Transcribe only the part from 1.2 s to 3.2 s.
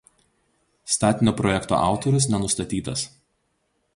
projekto autorius nenustatytas.